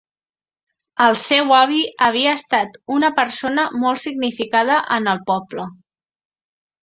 El 1.07 1.17
seu 1.23 1.51
avi 1.57 1.81
havia 2.05 2.31
estat 2.37 2.79
una 2.95 3.11
persona 3.19 3.65
molt 3.83 4.03
significada 4.05 4.79
en 4.97 5.11
el 5.13 5.21
poble. 5.29 5.67